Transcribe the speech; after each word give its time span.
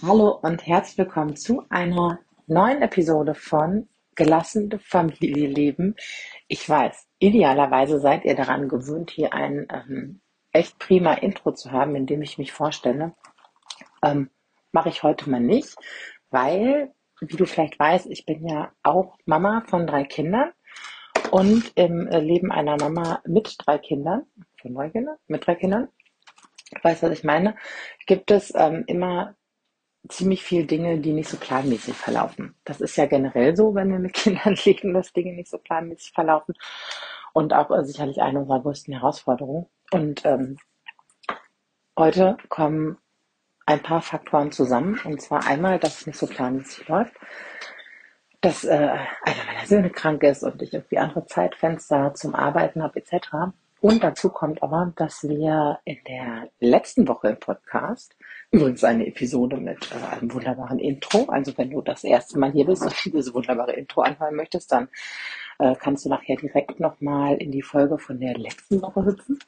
Hallo 0.00 0.38
und 0.42 0.64
herzlich 0.64 0.96
willkommen 0.96 1.34
zu 1.34 1.64
einer 1.70 2.20
neuen 2.46 2.82
Episode 2.82 3.34
von 3.34 3.88
Gelassen 4.14 4.78
Familienleben. 4.78 5.96
Ich 6.46 6.68
weiß, 6.68 7.08
idealerweise 7.18 7.98
seid 7.98 8.24
ihr 8.24 8.36
daran 8.36 8.68
gewöhnt, 8.68 9.10
hier 9.10 9.32
ein 9.32 9.66
ähm, 9.72 10.20
echt 10.52 10.78
prima 10.78 11.14
Intro 11.14 11.50
zu 11.50 11.72
haben, 11.72 11.96
in 11.96 12.06
dem 12.06 12.22
ich 12.22 12.38
mich 12.38 12.52
vorstelle. 12.52 13.16
Ähm, 14.00 14.30
Mache 14.70 14.88
ich 14.88 15.02
heute 15.02 15.28
mal 15.28 15.40
nicht, 15.40 15.74
weil, 16.30 16.92
wie 17.20 17.36
du 17.36 17.44
vielleicht 17.44 17.76
weißt, 17.76 18.06
ich 18.06 18.24
bin 18.24 18.46
ja 18.46 18.70
auch 18.84 19.16
Mama 19.24 19.64
von 19.66 19.88
drei 19.88 20.04
Kindern 20.04 20.52
und 21.32 21.72
im 21.74 22.06
äh, 22.06 22.20
Leben 22.20 22.52
einer 22.52 22.76
Mama 22.76 23.20
mit 23.26 23.56
drei 23.66 23.78
Kindern, 23.78 24.26
von 24.62 24.74
drei 24.74 24.90
Kindern, 24.90 25.16
mit 25.26 25.44
drei 25.44 25.56
Kindern, 25.56 25.88
weißt 26.82 27.02
was 27.02 27.10
ich 27.10 27.24
meine, 27.24 27.56
gibt 28.06 28.30
es 28.30 28.54
ähm, 28.54 28.84
immer 28.86 29.34
ziemlich 30.08 30.42
viel 30.42 30.66
Dinge, 30.66 30.98
die 30.98 31.12
nicht 31.12 31.28
so 31.28 31.36
planmäßig 31.36 31.94
verlaufen. 31.94 32.54
Das 32.64 32.80
ist 32.80 32.96
ja 32.96 33.06
generell 33.06 33.56
so, 33.56 33.74
wenn 33.74 33.90
wir 33.90 33.98
mit 33.98 34.12
Kindern 34.14 34.56
leben, 34.64 34.94
dass 34.94 35.12
Dinge 35.12 35.34
nicht 35.34 35.50
so 35.50 35.58
planmäßig 35.58 36.12
verlaufen. 36.12 36.54
Und 37.32 37.52
auch 37.52 37.70
äh, 37.70 37.84
sicherlich 37.84 38.20
eine 38.20 38.40
unserer 38.40 38.60
größten 38.62 38.94
Herausforderungen. 38.94 39.66
Und 39.92 40.24
ähm, 40.24 40.58
heute 41.96 42.36
kommen 42.48 42.98
ein 43.66 43.82
paar 43.82 44.02
Faktoren 44.02 44.50
zusammen. 44.50 44.98
Und 45.04 45.20
zwar 45.20 45.46
einmal, 45.46 45.78
dass 45.78 46.00
es 46.00 46.06
nicht 46.06 46.18
so 46.18 46.26
planmäßig 46.26 46.88
läuft, 46.88 47.14
dass 48.40 48.64
äh, 48.64 48.74
einer 48.74 49.44
meiner 49.46 49.66
Söhne 49.66 49.90
krank 49.90 50.22
ist 50.22 50.42
und 50.42 50.62
ich 50.62 50.72
irgendwie 50.72 50.98
andere 50.98 51.26
Zeitfenster 51.26 52.14
zum 52.14 52.34
Arbeiten 52.34 52.82
habe 52.82 53.00
etc. 53.00 53.52
Und 53.80 54.02
dazu 54.02 54.30
kommt 54.30 54.62
aber, 54.62 54.92
dass 54.96 55.22
wir 55.22 55.80
in 55.84 55.98
der 56.06 56.48
letzten 56.60 57.06
Woche 57.06 57.28
im 57.28 57.40
Podcast, 57.40 58.16
übrigens 58.50 58.84
eine 58.84 59.06
Episode 59.06 59.56
mit 59.56 59.90
äh, 59.92 60.16
einem 60.16 60.32
wunderbaren 60.32 60.78
Intro, 60.78 61.26
also 61.26 61.56
wenn 61.56 61.70
du 61.70 61.82
das 61.82 62.04
erste 62.04 62.38
Mal 62.38 62.52
hier 62.52 62.66
bist 62.66 62.82
und 62.82 62.94
dieses 63.04 63.34
wunderbare 63.34 63.72
Intro 63.72 64.02
anhören 64.02 64.36
möchtest, 64.36 64.72
dann 64.72 64.88
äh, 65.58 65.74
kannst 65.76 66.04
du 66.04 66.08
nachher 66.08 66.36
direkt 66.36 66.80
nochmal 66.80 67.36
in 67.36 67.50
die 67.50 67.62
Folge 67.62 67.98
von 67.98 68.20
der 68.20 68.36
letzten 68.38 68.80
Woche 68.80 69.04
hüpfen. 69.04 69.38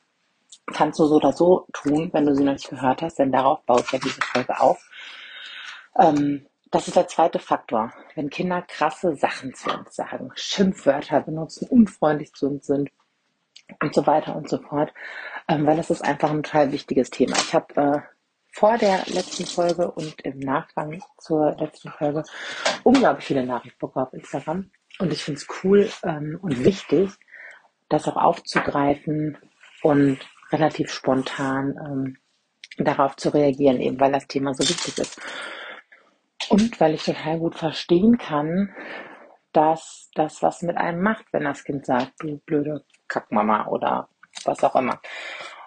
Kannst 0.67 0.99
du 0.99 1.07
so 1.07 1.17
oder 1.17 1.33
so 1.33 1.67
tun, 1.73 2.11
wenn 2.13 2.27
du 2.27 2.35
sie 2.35 2.45
noch 2.45 2.53
nicht 2.53 2.69
gehört 2.69 3.03
hast, 3.03 3.19
denn 3.19 3.33
darauf 3.33 3.63
baut 3.65 3.91
ja 3.93 3.99
diese 3.99 4.21
Folge 4.21 4.61
auf. 4.61 4.79
Ähm, 5.99 6.47
das 6.71 6.87
ist 6.87 6.97
der 6.97 7.09
zweite 7.09 7.41
Faktor. 7.41 7.93
Wenn 8.15 8.31
Kinder 8.31 8.63
krasse 8.63 9.17
Sachen 9.17 9.55
zu 9.55 9.71
uns 9.71 9.97
sagen, 9.97 10.31
Schimpfwörter 10.37 11.21
benutzen, 11.21 11.67
unfreundlich 11.69 12.33
zu 12.33 12.47
uns 12.47 12.67
sind, 12.67 12.91
und 13.81 13.95
so 13.95 14.07
weiter 14.07 14.35
und 14.37 14.49
so 14.49 14.59
fort, 14.59 14.93
ähm, 15.49 15.67
weil 15.67 15.79
es 15.79 15.91
ist 15.91 16.03
einfach 16.03 16.31
ein 16.31 16.43
total 16.43 16.73
wichtiges 16.73 17.11
Thema. 17.11 17.37
Ich 17.37 17.55
habe 17.55 17.75
äh, 17.77 18.01
vor 18.53 18.79
der 18.79 19.05
letzten 19.07 19.47
Folge 19.47 19.91
und 19.91 20.21
im 20.23 20.39
Nachgang 20.39 21.03
zur 21.19 21.57
letzten 21.59 21.91
Folge 21.91 22.25
unglaublich 22.83 23.27
viele 23.27 23.45
Nachrichten 23.45 23.79
bekommen 23.79 24.07
auf 24.07 24.13
Instagram 24.13 24.71
und 24.99 25.13
ich 25.13 25.25
finde 25.25 25.41
es 25.41 25.47
cool 25.63 25.91
ähm, 26.03 26.39
und 26.43 26.65
wichtig, 26.65 27.11
das 27.89 28.07
auch 28.09 28.17
aufzugreifen 28.17 29.39
und 29.83 30.19
relativ 30.53 30.91
spontan 30.91 31.75
ähm, 31.85 32.17
darauf 32.85 33.17
zu 33.17 33.31
reagieren, 33.31 33.81
eben 33.81 34.01
weil 34.01 34.13
das 34.13 34.27
Thema 34.27 34.55
so 34.55 34.69
wichtig 34.69 34.99
ist. 34.99 35.21
Und 36.49 36.81
weil 36.81 36.95
ich 36.95 37.05
total 37.05 37.39
gut 37.39 37.55
verstehen 37.55 38.19
kann, 38.19 38.75
dass 39.53 40.11
das 40.15 40.43
was 40.43 40.63
mit 40.63 40.77
einem 40.77 41.03
macht, 41.03 41.27
wenn 41.33 41.45
das 41.45 41.65
Kind 41.65 41.87
sagt, 41.87 42.13
du 42.21 42.39
blöde 42.39 42.85
Kackmama 43.09 43.67
oder 43.67 44.09
was 44.45 44.63
auch 44.65 44.77
immer. 44.77 45.01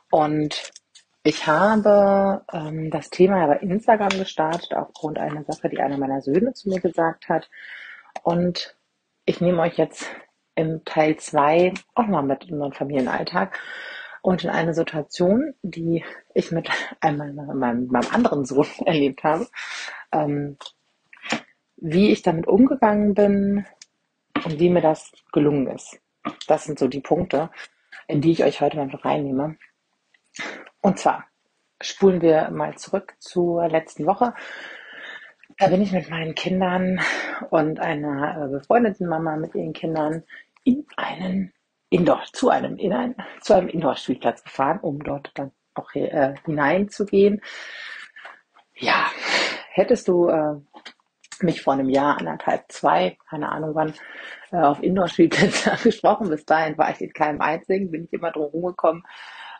Und 0.09 0.71
ich 1.23 1.47
habe 1.47 2.43
ähm, 2.51 2.91
das 2.91 3.09
Thema 3.09 3.47
bei 3.47 3.57
Instagram 3.57 4.09
gestartet 4.09 4.73
aufgrund 4.73 5.17
einer 5.17 5.43
Sache, 5.45 5.69
die 5.69 5.79
einer 5.79 5.97
meiner 5.97 6.21
Söhne 6.21 6.53
zu 6.53 6.69
mir 6.69 6.81
gesagt 6.81 7.29
hat. 7.29 7.49
Und 8.23 8.75
ich 9.25 9.39
nehme 9.39 9.61
euch 9.61 9.77
jetzt 9.77 10.05
im 10.55 10.83
Teil 10.83 11.17
2 11.17 11.73
auch 11.95 12.07
mal 12.07 12.23
mit 12.23 12.45
in 12.45 12.57
meinen 12.57 12.73
Familienalltag 12.73 13.57
und 14.21 14.43
in 14.43 14.49
eine 14.49 14.73
Situation, 14.73 15.53
die 15.61 16.03
ich 16.33 16.51
mit 16.51 16.69
einem, 16.99 17.35
meinem, 17.35 17.87
meinem 17.87 18.11
anderen 18.11 18.45
Sohn 18.45 18.67
erlebt 18.85 19.23
habe. 19.23 19.47
Ähm, 20.11 20.57
wie 21.77 22.11
ich 22.11 22.21
damit 22.21 22.47
umgegangen 22.47 23.13
bin 23.13 23.65
und 24.45 24.59
wie 24.59 24.69
mir 24.69 24.81
das 24.81 25.11
gelungen 25.33 25.67
ist. 25.67 25.99
Das 26.47 26.63
sind 26.63 26.79
so 26.79 26.87
die 26.87 27.01
Punkte, 27.01 27.49
in 28.07 28.21
die 28.21 28.31
ich 28.31 28.43
euch 28.43 28.61
heute 28.61 28.77
mal 28.77 28.89
reinnehme. 28.89 29.57
Und 30.83 30.99
zwar 30.99 31.25
spulen 31.81 32.21
wir 32.21 32.51
mal 32.51 32.75
zurück 32.77 33.15
zur 33.19 33.67
letzten 33.69 34.05
Woche. 34.05 34.33
Da 35.57 35.67
bin 35.67 35.81
ich 35.81 35.93
mit 35.93 36.09
meinen 36.09 36.35
Kindern 36.35 36.99
und 37.49 37.79
einer 37.79 38.45
äh, 38.45 38.49
befreundeten 38.49 39.07
Mama 39.07 39.37
mit 39.37 39.55
ihren 39.55 39.71
Kindern 39.71 40.23
in 40.65 40.85
einen 40.97 41.53
Indoor, 41.89 42.23
zu 42.33 42.49
einem, 42.49 42.77
in 42.77 42.91
ein, 42.91 43.15
zu 43.39 43.53
einem 43.53 43.69
Indoor-Spielplatz 43.69 44.43
gefahren, 44.43 44.79
um 44.81 45.01
dort 45.01 45.31
dann 45.35 45.51
auch 45.73 45.93
äh, 45.95 46.35
hineinzugehen. 46.43 47.41
Ja, 48.75 49.09
hättest 49.69 50.09
du 50.09 50.27
äh, 50.27 50.55
mich 51.39 51.61
vor 51.61 51.73
einem 51.73 51.89
Jahr, 51.89 52.17
anderthalb, 52.17 52.69
zwei, 52.69 53.17
keine 53.29 53.49
Ahnung 53.49 53.73
wann, 53.73 53.93
äh, 54.51 54.57
auf 54.57 54.83
Indoor-Spielplätze 54.83 55.71
angesprochen. 55.77 56.29
Bis 56.29 56.45
dahin 56.45 56.77
war 56.77 56.91
ich 56.91 56.99
in 56.99 57.13
keinem 57.13 57.39
einzigen, 57.39 57.89
bin 57.89 58.03
ich 58.03 58.11
immer 58.11 58.31
drum 58.31 58.51
rumgekommen. 58.51 59.03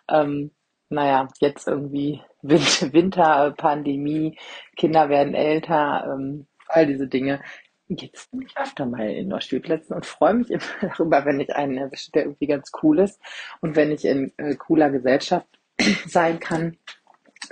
Ähm, 0.09 0.51
naja, 0.93 1.27
jetzt 1.39 1.67
irgendwie 1.67 2.21
Winter, 2.41 3.53
Pandemie, 3.57 4.37
Kinder 4.75 5.09
werden 5.09 5.33
älter, 5.33 6.13
ähm, 6.13 6.47
all 6.67 6.85
diese 6.85 7.07
Dinge. 7.07 7.41
Jetzt 7.87 8.31
bin 8.31 8.43
ich 8.43 8.57
öfter 8.57 8.85
mal 8.85 9.09
in 9.09 9.25
Indoor-Spielplätzen 9.25 9.95
und 9.95 10.05
freue 10.05 10.35
mich 10.35 10.51
immer 10.51 10.63
darüber, 10.81 11.25
wenn 11.25 11.39
ich 11.39 11.55
einen 11.55 11.77
erwische, 11.77 12.11
der 12.11 12.23
irgendwie 12.23 12.47
ganz 12.47 12.71
cool 12.81 12.99
ist 12.99 13.19
und 13.61 13.75
wenn 13.75 13.91
ich 13.91 14.05
in 14.05 14.31
äh, 14.37 14.55
cooler 14.55 14.89
Gesellschaft 14.89 15.47
sein 16.07 16.39
kann 16.39 16.77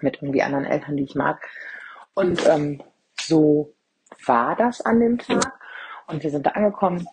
mit 0.01 0.21
irgendwie 0.21 0.41
anderen 0.41 0.65
Eltern, 0.65 0.97
die 0.97 1.03
ich 1.03 1.15
mag. 1.15 1.47
Und 2.13 2.47
ähm, 2.47 2.81
so 3.19 3.73
war 4.25 4.55
das 4.55 4.81
an 4.81 4.99
dem 4.99 5.17
Tag. 5.17 5.59
Und 6.07 6.23
wir 6.23 6.29
sind 6.29 6.45
da 6.45 6.51
angekommen, 6.51 7.07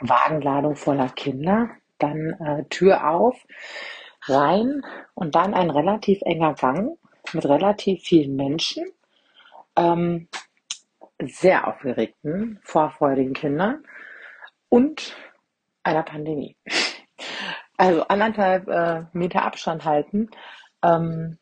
Wagenladung 0.00 0.76
voller 0.76 1.08
Kinder, 1.08 1.70
dann 1.98 2.36
äh, 2.40 2.64
Tür 2.68 3.08
auf, 3.08 3.36
rein 4.28 4.82
und 5.14 5.34
dann 5.34 5.54
ein 5.54 5.70
relativ 5.70 6.20
enger 6.22 6.54
Gang 6.54 6.98
mit 7.32 7.46
relativ 7.46 8.02
vielen 8.02 8.36
Menschen, 8.36 8.84
ähm, 9.76 10.28
sehr 11.22 11.68
aufgeregten, 11.68 12.60
vorfreudigen 12.62 13.34
Kindern 13.34 13.84
und 14.68 15.16
einer 15.82 16.02
Pandemie. 16.02 16.56
Also 17.78 18.06
anderthalb 18.06 18.68
äh, 18.68 19.06
Meter 19.12 19.42
Abstand 19.42 19.84
halten. 19.84 20.30
Ähm, 20.84 21.38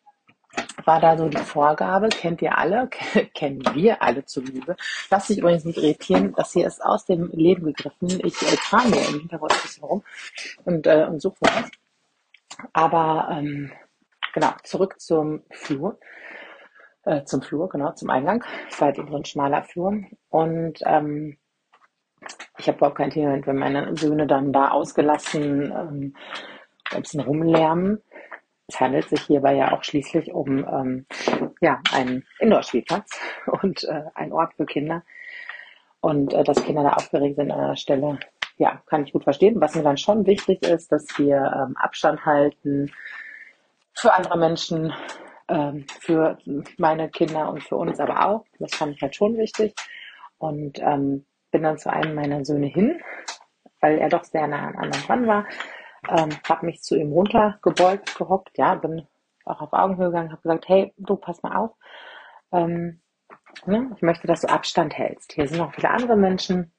war 0.84 1.00
da 1.00 1.16
so 1.16 1.28
die 1.28 1.36
Vorgabe, 1.36 2.08
kennt 2.08 2.42
ihr 2.42 2.56
alle, 2.56 2.88
kennen 3.34 3.62
wir 3.74 4.02
alle 4.02 4.24
zuliebe. 4.24 4.76
Lass 5.10 5.26
dich 5.26 5.38
übrigens 5.38 5.64
nicht 5.64 5.78
irritieren, 5.78 6.32
das 6.36 6.52
hier 6.52 6.66
ist 6.66 6.82
aus 6.82 7.04
dem 7.04 7.30
Leben 7.32 7.64
gegriffen. 7.64 8.08
Ich 8.24 8.40
äh, 8.42 8.56
kram 8.56 8.92
hier 8.92 9.06
im 9.08 9.20
Hintergrund 9.20 9.52
ein 9.52 9.62
bisschen 9.62 9.84
rum 9.84 10.02
und, 10.64 10.86
äh, 10.86 11.06
und 11.08 11.20
suche 11.20 11.36
was. 11.40 11.70
Aber 12.72 13.28
ähm, 13.32 13.72
genau, 14.34 14.52
zurück 14.64 15.00
zum 15.00 15.42
Flur. 15.50 15.98
Äh, 17.04 17.24
zum 17.24 17.42
Flur, 17.42 17.68
genau, 17.68 17.92
zum 17.92 18.10
Eingang. 18.10 18.44
Es 18.68 18.80
war 18.80 18.88
halt 18.88 18.98
eben 18.98 19.10
so 19.10 19.16
ein 19.16 19.24
schmaler 19.24 19.62
Flur. 19.62 19.94
Und 20.28 20.80
ähm, 20.84 21.38
ich 22.58 22.68
habe 22.68 22.78
überhaupt 22.78 22.98
kein 22.98 23.10
Thema, 23.10 23.44
wenn 23.46 23.56
meine 23.56 23.96
Söhne 23.96 24.26
dann 24.26 24.52
da 24.52 24.70
ausgelassen 24.70 25.72
ähm, 25.72 26.14
ein 26.92 27.02
bisschen 27.02 27.20
rumlärmen. 27.20 28.02
Es 28.68 28.78
handelt 28.78 29.08
sich 29.08 29.22
hierbei 29.22 29.54
ja 29.54 29.72
auch 29.72 29.82
schließlich 29.82 30.32
um 30.32 30.58
ähm, 30.58 31.06
ja, 31.60 31.80
einen 31.92 32.24
Indoor-Spielplatz 32.38 33.18
und 33.62 33.84
äh, 33.84 34.04
ein 34.14 34.32
Ort 34.32 34.54
für 34.54 34.66
Kinder. 34.66 35.02
Und 36.00 36.32
äh, 36.32 36.44
dass 36.44 36.62
Kinder 36.64 36.82
da 36.82 36.90
aufgeregt 36.90 37.36
sind 37.36 37.50
an 37.50 37.68
der 37.68 37.76
Stelle, 37.76 38.18
ja, 38.60 38.82
kann 38.86 39.04
ich 39.04 39.12
gut 39.12 39.24
verstehen. 39.24 39.60
Was 39.60 39.74
mir 39.74 39.82
dann 39.82 39.96
schon 39.96 40.26
wichtig 40.26 40.62
ist, 40.62 40.92
dass 40.92 41.06
wir 41.18 41.36
ähm, 41.36 41.76
Abstand 41.76 42.24
halten 42.24 42.92
für 43.94 44.14
andere 44.14 44.38
Menschen, 44.38 44.92
ähm, 45.48 45.86
für 46.00 46.38
meine 46.78 47.10
Kinder 47.10 47.50
und 47.50 47.62
für 47.64 47.76
uns 47.76 47.98
aber 47.98 48.26
auch. 48.26 48.44
Das 48.58 48.74
fand 48.74 48.94
ich 48.94 49.02
halt 49.02 49.16
schon 49.16 49.36
wichtig. 49.36 49.74
Und 50.38 50.78
ähm, 50.78 51.26
bin 51.50 51.62
dann 51.62 51.78
zu 51.78 51.92
einem 51.92 52.14
meiner 52.14 52.44
Söhne 52.44 52.66
hin, 52.66 53.00
weil 53.80 53.98
er 53.98 54.08
doch 54.08 54.24
sehr 54.24 54.46
nah 54.46 54.68
an 54.68 54.76
anderen 54.76 55.06
dran 55.06 55.26
war 55.26 55.46
ähm, 56.08 56.30
habe 56.48 56.66
mich 56.66 56.82
zu 56.82 56.96
ihm 56.96 57.12
runtergebeugt, 57.12 58.16
gehockt, 58.16 58.56
ja, 58.56 58.74
bin 58.74 59.06
auch 59.44 59.60
auf 59.60 59.72
Augenhöhe 59.72 60.06
gegangen, 60.06 60.30
habe 60.30 60.42
gesagt, 60.42 60.68
hey, 60.68 60.92
du 60.96 61.16
pass 61.16 61.42
mal 61.42 61.56
auf, 61.56 61.72
ähm, 62.52 63.00
ne, 63.66 63.90
ich 63.96 64.02
möchte, 64.02 64.26
dass 64.26 64.42
du 64.42 64.48
Abstand 64.48 64.96
hältst. 64.96 65.32
Hier 65.32 65.48
sind 65.48 65.58
noch 65.58 65.74
viele 65.74 65.90
andere 65.90 66.16
Menschen 66.16 66.72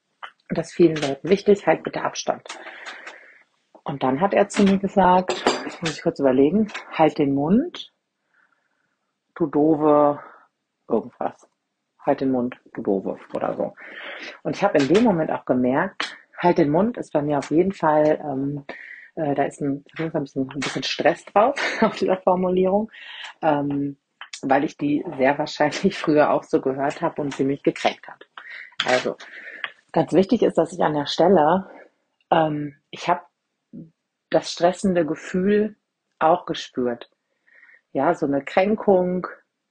und 0.52 0.58
das 0.58 0.70
vielen 0.70 0.96
Leuten 0.96 1.30
wichtig, 1.30 1.66
halt 1.66 1.82
bitte 1.82 2.02
Abstand. 2.02 2.46
Und 3.84 4.02
dann 4.02 4.20
hat 4.20 4.34
er 4.34 4.50
zu 4.50 4.64
mir 4.64 4.76
gesagt, 4.76 5.42
ich 5.66 5.80
muss 5.80 5.96
ich 5.96 6.02
kurz 6.02 6.20
überlegen, 6.20 6.70
halt 6.90 7.16
den 7.16 7.34
Mund, 7.34 7.90
du 9.34 9.46
doofe 9.46 10.20
irgendwas. 10.86 11.48
halt 12.00 12.20
den 12.20 12.32
Mund, 12.32 12.60
du 12.74 12.82
Doofe 12.82 13.16
oder 13.32 13.54
so. 13.54 13.74
Und 14.42 14.54
ich 14.54 14.62
habe 14.62 14.76
in 14.76 14.88
dem 14.88 15.04
Moment 15.04 15.30
auch 15.30 15.46
gemerkt, 15.46 16.18
halt 16.36 16.58
den 16.58 16.68
Mund 16.68 16.98
ist 16.98 17.14
bei 17.14 17.22
mir 17.22 17.38
auf 17.38 17.50
jeden 17.50 17.72
Fall, 17.72 18.20
ähm, 18.22 18.66
äh, 19.14 19.34
da 19.34 19.44
ist 19.44 19.62
ein, 19.62 19.86
ein 19.96 20.12
bisschen, 20.12 20.50
ein 20.50 20.60
bisschen 20.60 20.82
Stress 20.82 21.24
drauf 21.24 21.54
auf 21.80 21.96
dieser 21.96 22.18
Formulierung, 22.18 22.92
ähm, 23.40 23.96
weil 24.42 24.64
ich 24.64 24.76
die 24.76 25.02
sehr 25.16 25.38
wahrscheinlich 25.38 25.96
früher 25.96 26.30
auch 26.30 26.42
so 26.42 26.60
gehört 26.60 27.00
habe 27.00 27.22
und 27.22 27.32
sie 27.34 27.44
mich 27.44 27.62
gekränkt 27.62 28.06
hat. 28.06 28.28
Also 28.84 29.16
ganz 29.92 30.12
wichtig 30.12 30.42
ist, 30.42 30.58
dass 30.58 30.72
ich 30.72 30.82
an 30.82 30.94
der 30.94 31.06
Stelle, 31.06 31.70
ähm, 32.30 32.74
ich 32.90 33.08
habe 33.08 33.22
das 34.30 34.50
stressende 34.50 35.06
Gefühl 35.06 35.76
auch 36.18 36.46
gespürt. 36.46 37.10
Ja, 37.92 38.14
so 38.14 38.26
eine 38.26 38.42
Kränkung, 38.42 39.26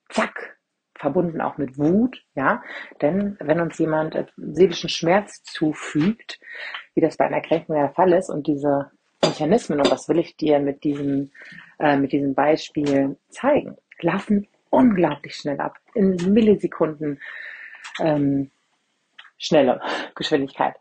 zack, 0.09 0.57
verbunden 0.95 1.41
auch 1.41 1.57
mit 1.57 1.79
Wut, 1.79 2.23
ja, 2.35 2.61
denn 3.01 3.35
wenn 3.39 3.59
uns 3.59 3.79
jemand 3.79 4.15
seelischen 4.37 4.89
Schmerz 4.89 5.41
zufügt, 5.43 6.39
wie 6.93 7.01
das 7.01 7.17
bei 7.17 7.25
einer 7.25 7.41
Kränkung 7.41 7.75
der 7.75 7.89
Fall 7.89 8.13
ist 8.13 8.29
und 8.29 8.45
diese 8.45 8.91
Mechanismen, 9.23 9.79
und 9.79 9.91
das 9.91 10.07
will 10.09 10.19
ich 10.19 10.37
dir 10.37 10.59
mit 10.59 10.83
diesem, 10.83 11.31
äh, 11.79 11.97
mit 11.97 12.11
diesem 12.11 12.35
Beispiel 12.35 13.17
zeigen, 13.29 13.77
laufen 14.01 14.47
unglaublich 14.69 15.35
schnell 15.35 15.59
ab, 15.59 15.77
in 15.95 16.15
Millisekunden 16.31 17.19
ähm, 17.99 18.51
schnelle 19.41 19.81
Geschwindigkeit. 20.15 20.75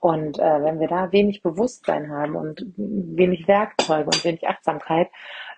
Und 0.00 0.38
äh, 0.38 0.64
wenn 0.64 0.80
wir 0.80 0.88
da 0.88 1.12
wenig 1.12 1.42
Bewusstsein 1.42 2.10
haben 2.10 2.34
und 2.34 2.64
wenig 2.76 3.46
Werkzeuge 3.46 4.06
und 4.06 4.24
wenig 4.24 4.48
Achtsamkeit, 4.48 5.08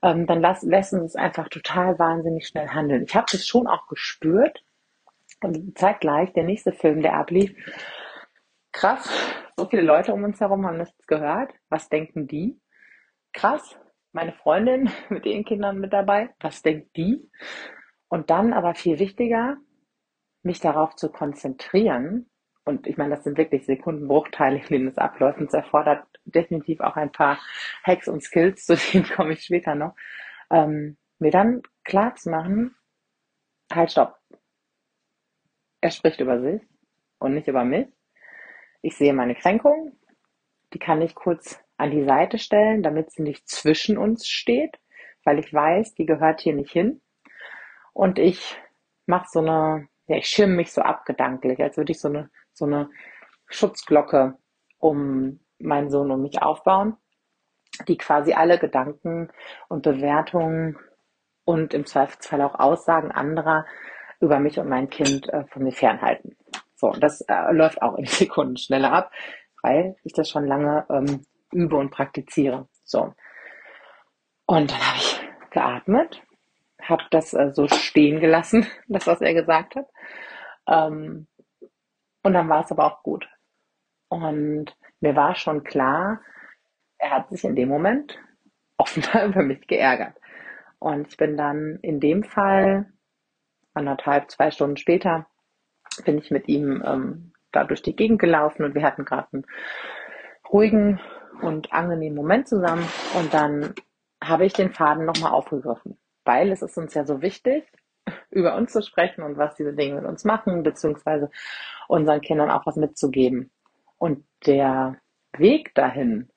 ähm, 0.03 0.27
dann 0.27 0.41
lass, 0.41 0.63
lassen 0.63 1.01
uns 1.01 1.15
einfach 1.17 1.49
total 1.49 1.99
wahnsinnig 1.99 2.49
schnell 2.49 2.69
handeln. 2.69 3.05
Ich 3.05 3.15
habe 3.15 3.27
das 3.31 3.47
schon 3.47 3.67
auch 3.67 3.87
gespürt. 3.87 4.63
Und 5.41 5.79
zeitgleich, 5.79 6.33
der 6.33 6.43
nächste 6.43 6.73
Film, 6.73 7.01
der 7.01 7.15
ablief, 7.15 7.55
krass, 8.73 9.09
so 9.57 9.67
viele 9.67 9.83
Leute 9.83 10.13
um 10.13 10.25
uns 10.25 10.41
herum 10.41 10.67
haben 10.67 10.79
nichts 10.79 11.07
gehört. 11.07 11.53
Was 11.69 11.89
denken 11.89 12.27
die? 12.27 12.61
Krass, 13.33 13.79
meine 14.13 14.33
Freundin 14.33 14.91
mit 15.11 15.27
ihren 15.27 15.45
Kindern 15.45 15.79
mit 15.79 15.93
dabei. 15.93 16.31
Was 16.41 16.63
denkt 16.63 16.97
die? 16.97 17.31
Und 18.09 18.31
dann 18.31 18.53
aber 18.53 18.75
viel 18.75 18.99
wichtiger, 18.99 19.59
mich 20.43 20.59
darauf 20.61 20.97
zu 20.97 21.11
konzentrieren, 21.11 22.29
und 22.69 22.87
ich 22.87 22.99
meine, 22.99 23.15
das 23.15 23.25
sind 23.25 23.39
wirklich 23.39 23.65
Sekundenbruchteile, 23.65 24.59
in 24.59 24.67
denen 24.67 24.89
es 24.89 24.99
abläuft. 24.99 25.39
Und 25.39 25.47
es 25.47 25.55
erfordert 25.55 26.05
definitiv 26.27 26.81
auch 26.81 26.97
ein 26.97 27.11
paar 27.11 27.39
Hacks 27.83 28.09
und 28.09 28.23
Skills, 28.23 28.67
zu 28.67 28.77
denen 28.77 29.09
komme 29.09 29.33
ich 29.33 29.43
später 29.43 29.75
noch. 29.75 29.97
Ähm, 30.51 30.99
mir 31.19 31.31
dann 31.31 31.63
klar 31.83 32.15
zu 32.15 32.29
machen, 32.29 32.77
halt, 33.73 33.91
stopp. 33.91 34.19
Er 35.81 35.91
spricht 35.91 36.21
über 36.21 36.43
sich 36.43 36.61
und 37.19 37.33
nicht 37.33 37.49
über 37.49 37.65
mich. 37.65 37.87
Ich 38.83 38.99
sehe 38.99 39.15
meine 39.15 39.35
Kränkung. 39.35 39.97
Die 40.75 40.79
kann 40.79 41.01
ich 41.01 41.15
kurz 41.15 41.59
an 41.79 41.91
die 41.91 42.05
Seite 42.05 42.39
stellen, 42.39 42.83
damit 42.83 43.13
sie 43.13 43.23
nicht 43.23 43.49
zwischen 43.49 43.97
uns 43.97 44.29
steht, 44.29 44.79
weil 45.25 45.39
ich 45.39 45.55
weiß, 45.55 45.95
die 45.95 46.05
gehört 46.05 46.43
hier 46.43 46.55
nicht 46.55 46.73
hin. 46.73 47.01
Und 47.95 48.19
ich 48.19 48.59
mache 49.07 49.29
so 49.31 49.39
eine, 49.39 49.89
ja, 50.07 50.17
ich 50.19 50.27
schirme 50.27 50.57
mich 50.57 50.71
so 50.71 50.83
abgedanklich, 50.83 51.63
als 51.63 51.79
würde 51.79 51.93
ich 51.93 52.01
so 52.01 52.09
eine 52.09 52.29
so 52.59 52.67
eine 52.67 52.91
Schutzglocke 53.47 54.37
um 54.79 55.41
meinen 55.59 55.91
Sohn 55.91 56.11
und 56.11 56.23
mich 56.23 56.43
aufbauen, 56.43 56.97
die 57.87 57.97
quasi 57.97 58.35
alle 58.35 58.59
Gedanken 58.59 59.31
und 59.69 59.83
Bewertungen 59.83 60.79
und 61.45 61.75
im 61.75 61.87
Zweifelsfall 61.87 62.43
auch 62.43 62.59
Aussagen 62.59 63.11
anderer 63.11 63.65
über 64.21 64.39
mich 64.39 64.59
und 64.59 64.69
mein 64.69 64.91
Kind 64.91 65.29
äh, 65.33 65.45
von 65.47 65.63
mir 65.63 65.73
fernhalten. 65.73 66.37
So, 66.77 66.91
das 66.91 67.21
äh, 67.23 67.53
läuft 67.53 67.83
auch 67.83 67.97
in 67.97 68.07
Sekunden 68.07 68.57
schneller 68.57 68.93
ab, 68.93 69.13
weil 69.63 69.97
ich 70.05 70.13
das 70.13 70.29
schon 70.29 70.47
lange 70.47 70.87
ähm, 70.91 71.25
übe 71.53 71.77
und 71.77 71.91
praktiziere. 71.91 72.69
So. 72.85 73.15
Und 74.47 74.71
dann 74.71 74.89
habe 74.89 74.99
ich 74.99 75.21
geatmet, 75.51 76.23
habe 76.83 77.05
das 77.11 77.35
äh, 77.35 77.51
so 77.53 77.69
stehen 77.69 78.21
gelassen, 78.21 78.67
das, 78.89 79.07
was 79.07 79.21
er 79.21 79.35
gesagt 79.35 79.77
hat. 79.77 79.87
Ähm, 80.67 81.27
und 82.29 82.35
dann 82.35 82.51
war 82.51 82.63
es 82.63 82.71
aber 82.71 82.85
auch 82.85 83.03
gut. 83.03 83.27
Und 84.09 84.77
mir 85.01 85.17
war 85.17 85.35
schon 85.35 85.65
klar, 85.65 86.21
er 86.99 87.11
hat 87.11 87.31
sich 87.31 87.43
in 87.43 87.57
dem 87.57 87.71
Moment 87.71 88.19
offenbar 88.77 89.25
über 89.25 89.43
mich 89.43 89.67
geärgert. 89.67 90.15
Und 90.79 91.09
ich 91.09 91.17
bin 91.17 91.39
dann 91.39 91.79
in 91.81 92.01
dem 92.01 92.25
Fall, 92.25 92.93
anderthalb, 93.73 94.31
zwei 94.31 94.51
Stunden 94.51 94.77
später, 94.77 95.27
bin 96.05 96.19
ich 96.19 96.31
mit 96.31 96.49
ihm 96.49 96.83
ähm, 96.85 97.33
da 97.51 97.65
durch 97.65 97.81
die 97.81 97.97
Gegend 97.97 98.21
gelaufen 98.21 98.63
und 98.63 98.75
wir 98.75 98.83
hatten 98.83 99.07
gerade 99.07 99.29
einen 99.33 99.47
ruhigen 100.53 101.01
und 101.41 101.73
angenehmen 101.73 102.15
Moment 102.15 102.47
zusammen. 102.47 102.87
Und 103.19 103.33
dann 103.33 103.75
habe 104.23 104.45
ich 104.45 104.53
den 104.53 104.75
Faden 104.75 105.07
nochmal 105.07 105.33
aufgegriffen, 105.33 105.99
weil 106.27 106.53
es 106.53 106.61
ist 106.61 106.77
uns 106.77 106.93
ja 106.93 107.07
so 107.07 107.23
wichtig, 107.23 107.65
über 108.31 108.55
uns 108.55 108.73
zu 108.73 108.83
sprechen 108.83 109.23
und 109.23 109.39
was 109.39 109.55
diese 109.55 109.73
Dinge 109.73 109.95
mit 109.95 110.05
uns 110.05 110.25
machen, 110.25 110.63
beziehungsweise 110.63 111.31
unseren 111.89 112.21
Kindern 112.21 112.51
auch 112.51 112.65
was 112.67 112.77
mitzugeben. 112.77 113.51
Und 113.99 114.25
der 114.47 115.01
Weg 115.37 115.75
dahin 115.75 116.31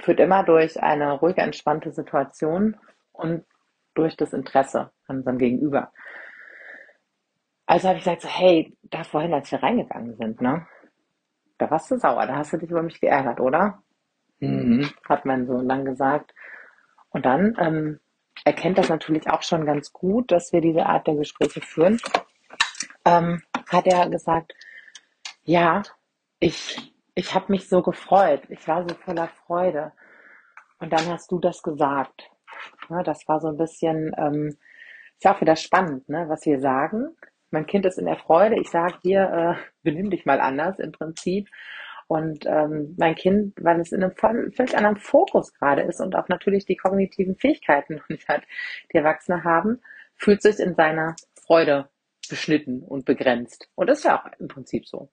führt 0.00 0.20
immer 0.20 0.44
durch 0.44 0.82
eine 0.82 1.12
ruhige, 1.12 1.42
entspannte 1.42 1.92
Situation 1.92 2.76
und 3.12 3.44
durch 3.94 4.16
das 4.16 4.32
Interesse 4.32 4.90
an 5.06 5.18
unserem 5.18 5.38
Gegenüber. 5.38 5.92
Also 7.66 7.88
habe 7.88 7.98
ich 7.98 8.04
gesagt, 8.04 8.22
so, 8.22 8.28
hey, 8.28 8.76
da 8.82 9.04
vorhin, 9.04 9.34
als 9.34 9.52
wir 9.52 9.62
reingegangen 9.62 10.16
sind, 10.16 10.40
ne, 10.40 10.66
da 11.58 11.70
warst 11.70 11.90
du 11.90 11.98
sauer, 11.98 12.26
da 12.26 12.36
hast 12.36 12.52
du 12.52 12.56
dich 12.56 12.70
über 12.70 12.82
mich 12.82 13.00
geärgert, 13.00 13.40
oder? 13.40 13.82
Mhm, 14.38 14.90
hat 15.08 15.26
mein 15.26 15.46
Sohn 15.46 15.68
dann 15.68 15.84
gesagt. 15.84 16.32
Und 17.10 17.26
dann 17.26 17.54
ähm, 17.60 18.00
erkennt 18.44 18.78
das 18.78 18.88
natürlich 18.88 19.28
auch 19.28 19.42
schon 19.42 19.66
ganz 19.66 19.92
gut, 19.92 20.32
dass 20.32 20.52
wir 20.52 20.62
diese 20.62 20.86
Art 20.86 21.06
der 21.06 21.16
Gespräche 21.16 21.60
führen. 21.60 22.00
Ähm, 23.04 23.42
hat 23.70 23.86
er 23.86 24.08
gesagt, 24.10 24.54
ja, 25.44 25.82
ich, 26.40 26.92
ich 27.14 27.34
habe 27.34 27.52
mich 27.52 27.68
so 27.68 27.82
gefreut, 27.82 28.42
ich 28.48 28.66
war 28.68 28.86
so 28.88 28.94
voller 28.94 29.28
Freude. 29.28 29.92
Und 30.80 30.92
dann 30.92 31.06
hast 31.06 31.30
du 31.30 31.38
das 31.38 31.62
gesagt. 31.62 32.30
Ja, 32.88 33.02
das 33.02 33.26
war 33.28 33.40
so 33.40 33.48
ein 33.48 33.56
bisschen, 33.56 34.12
ähm, 34.18 34.56
ist 35.16 35.24
ja 35.24 35.34
auch 35.34 35.40
wieder 35.40 35.56
spannend, 35.56 36.08
ne, 36.08 36.26
was 36.28 36.44
wir 36.46 36.60
sagen. 36.60 37.16
Mein 37.50 37.66
Kind 37.66 37.86
ist 37.86 37.98
in 37.98 38.06
der 38.06 38.16
Freude. 38.16 38.58
Ich 38.58 38.70
sage 38.70 38.98
dir, 39.04 39.56
äh, 39.58 39.66
benimm 39.82 40.10
dich 40.10 40.24
mal 40.24 40.40
anders 40.40 40.78
im 40.78 40.92
Prinzip. 40.92 41.48
Und 42.06 42.44
ähm, 42.46 42.96
mein 42.98 43.14
Kind, 43.14 43.54
weil 43.60 43.78
es 43.80 43.92
in 43.92 44.02
einem 44.02 44.16
völlig 44.16 44.76
anderen 44.76 44.96
Fokus 44.96 45.54
gerade 45.54 45.82
ist 45.82 46.00
und 46.00 46.16
auch 46.16 46.28
natürlich 46.28 46.66
die 46.66 46.76
kognitiven 46.76 47.36
Fähigkeiten 47.36 47.96
noch 47.96 48.08
nicht 48.08 48.28
hat, 48.28 48.42
die 48.92 48.96
Erwachsene 48.96 49.44
haben, 49.44 49.80
fühlt 50.16 50.42
sich 50.42 50.58
in 50.58 50.74
seiner 50.74 51.14
Freude 51.40 51.88
beschnitten 52.28 52.82
und 52.82 53.04
begrenzt. 53.04 53.68
Und 53.74 53.88
das 53.88 53.98
ist 53.98 54.04
ja 54.04 54.20
auch 54.20 54.26
im 54.38 54.48
Prinzip 54.48 54.86
so. 54.86 55.10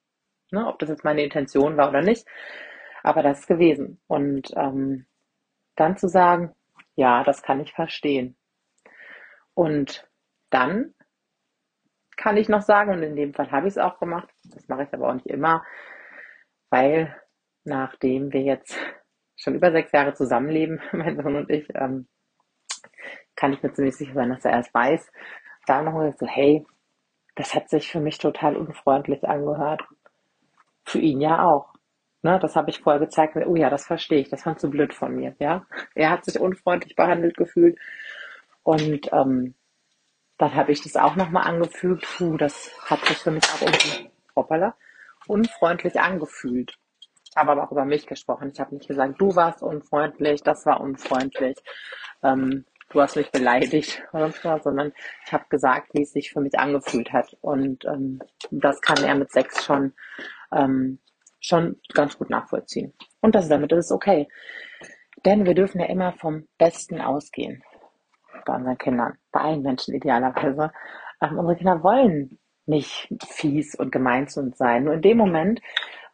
Ne? 0.51 0.67
Ob 0.67 0.79
das 0.79 0.89
jetzt 0.89 1.03
meine 1.03 1.23
Intention 1.23 1.77
war 1.77 1.89
oder 1.89 2.01
nicht. 2.01 2.25
Aber 3.03 3.23
das 3.23 3.39
ist 3.39 3.47
gewesen. 3.47 4.01
Und 4.07 4.51
ähm, 4.55 5.05
dann 5.75 5.97
zu 5.97 6.07
sagen, 6.07 6.53
ja, 6.95 7.23
das 7.23 7.41
kann 7.41 7.59
ich 7.59 7.73
verstehen. 7.73 8.35
Und 9.53 10.07
dann 10.49 10.93
kann 12.15 12.37
ich 12.37 12.49
noch 12.49 12.61
sagen, 12.61 12.91
und 12.91 13.03
in 13.03 13.15
dem 13.15 13.33
Fall 13.33 13.51
habe 13.51 13.67
ich 13.67 13.73
es 13.73 13.77
auch 13.77 13.99
gemacht, 13.99 14.27
das 14.43 14.67
mache 14.67 14.83
ich 14.83 14.93
aber 14.93 15.09
auch 15.09 15.13
nicht 15.13 15.27
immer, 15.27 15.63
weil 16.69 17.15
nachdem 17.63 18.33
wir 18.33 18.41
jetzt 18.41 18.77
schon 19.35 19.55
über 19.55 19.71
sechs 19.71 19.91
Jahre 19.91 20.13
zusammenleben, 20.13 20.81
mein 20.91 21.15
Sohn 21.15 21.35
und 21.35 21.49
ich, 21.49 21.67
ähm, 21.75 22.07
kann 23.35 23.53
ich 23.53 23.61
mir 23.61 23.71
ziemlich 23.71 23.95
sicher 23.95 24.13
sein, 24.13 24.29
dass 24.29 24.45
er 24.45 24.51
erst 24.51 24.73
weiß, 24.73 25.11
da 25.67 25.83
nochmal 25.83 26.15
so, 26.17 26.25
hey, 26.25 26.65
das 27.37 27.53
hat 27.55 27.69
sich 27.69 27.91
für 27.91 27.99
mich 27.99 28.17
total 28.17 28.57
unfreundlich 28.57 29.23
angehört. 29.27 29.83
Für 30.83 30.99
ihn 30.99 31.21
ja 31.21 31.43
auch. 31.43 31.73
Ne, 32.23 32.39
das 32.39 32.55
habe 32.55 32.71
ich 32.71 32.81
vorher 32.81 32.99
gezeigt. 32.99 33.37
Oh 33.45 33.55
ja, 33.55 33.69
das 33.69 33.85
verstehe 33.85 34.19
ich. 34.19 34.29
Das 34.29 34.43
fand 34.43 34.59
so 34.59 34.69
blöd 34.69 34.93
von 34.93 35.15
mir. 35.15 35.35
Ja, 35.39 35.65
er 35.93 36.09
hat 36.09 36.25
sich 36.25 36.39
unfreundlich 36.39 36.95
behandelt 36.95 37.37
gefühlt 37.37 37.77
und 38.63 39.13
ähm, 39.13 39.53
dann 40.37 40.55
habe 40.55 40.71
ich 40.71 40.81
das 40.81 40.95
auch 40.95 41.15
nochmal 41.15 41.47
angefügt. 41.47 42.05
Puh, 42.17 42.37
das 42.37 42.71
hat 42.85 43.05
sich 43.05 43.17
für 43.17 43.31
mich 43.31 43.43
auch 43.45 43.61
irgendwie, 43.61 44.09
hoppala, 44.35 44.75
unfreundlich 45.27 45.99
angefühlt. 45.99 46.77
Aber 47.35 47.63
auch 47.63 47.71
über 47.71 47.85
mich 47.85 48.07
gesprochen. 48.07 48.51
Ich 48.51 48.59
habe 48.59 48.75
nicht 48.75 48.87
gesagt, 48.87 49.21
du 49.21 49.35
warst 49.35 49.61
unfreundlich, 49.61 50.41
das 50.41 50.65
war 50.65 50.81
unfreundlich, 50.81 51.57
ähm, 52.23 52.65
du 52.89 53.01
hast 53.01 53.15
mich 53.15 53.31
beleidigt 53.31 54.03
oder 54.13 54.31
sondern 54.59 54.93
ich 55.25 55.33
habe 55.33 55.45
gesagt, 55.49 55.93
wie 55.93 56.03
es 56.03 56.11
sich 56.11 56.31
für 56.31 56.41
mich 56.41 56.57
angefühlt 56.57 57.11
hat. 57.11 57.35
Und 57.41 57.85
ähm, 57.85 58.19
das 58.51 58.81
kann 58.81 59.03
er 59.03 59.15
mit 59.15 59.31
sechs 59.31 59.63
schon, 59.63 59.93
ähm, 60.51 60.99
schon 61.39 61.79
ganz 61.93 62.17
gut 62.17 62.29
nachvollziehen. 62.29 62.93
Und 63.21 63.35
das 63.35 63.49
damit 63.49 63.71
ist 63.71 63.91
okay. 63.91 64.27
Denn 65.25 65.45
wir 65.45 65.55
dürfen 65.55 65.81
ja 65.81 65.87
immer 65.87 66.13
vom 66.13 66.47
Besten 66.57 67.01
ausgehen 67.01 67.63
bei 68.45 68.55
unseren 68.55 68.77
Kindern, 68.77 69.17
bei 69.31 69.41
allen 69.41 69.61
Menschen 69.61 69.95
idealerweise. 69.95 70.71
Ähm, 71.21 71.37
unsere 71.37 71.57
Kinder 71.57 71.83
wollen 71.83 72.39
nicht 72.65 73.07
fies 73.27 73.75
und 73.75 73.91
gemein 73.91 74.27
zu 74.27 74.41
uns 74.41 74.57
sein. 74.57 74.83
Nur 74.83 74.93
in 74.93 75.01
dem 75.01 75.17
Moment 75.17 75.61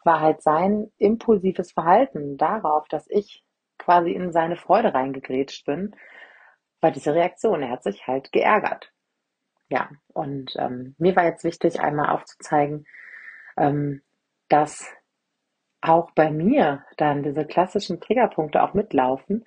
war 0.03 0.21
halt 0.21 0.41
sein 0.41 0.91
impulsives 0.97 1.71
Verhalten 1.71 2.37
darauf, 2.37 2.87
dass 2.87 3.07
ich 3.09 3.43
quasi 3.77 4.11
in 4.11 4.31
seine 4.31 4.55
Freude 4.55 4.93
reingegrätscht 4.93 5.65
bin, 5.65 5.95
war 6.83 6.91
diese 6.91 7.15
Reaktion. 7.15 7.63
Er 7.63 7.71
hat 7.71 7.83
sich 7.83 8.05
halt 8.07 8.31
geärgert. 8.31 8.91
Ja, 9.69 9.89
und 10.13 10.53
ähm, 10.57 10.95
mir 10.99 11.15
war 11.15 11.23
jetzt 11.23 11.43
wichtig, 11.43 11.79
einmal 11.79 12.09
aufzuzeigen, 12.09 12.85
ähm, 13.57 14.01
dass 14.49 14.85
auch 15.81 16.11
bei 16.11 16.29
mir 16.29 16.83
dann 16.97 17.23
diese 17.23 17.45
klassischen 17.45 17.99
Triggerpunkte 17.99 18.61
auch 18.61 18.73
mitlaufen. 18.73 19.45